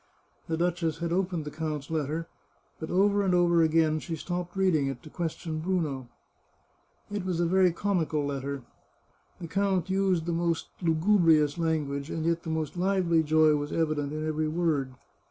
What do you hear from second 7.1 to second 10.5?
It was a very comical letter. The count used the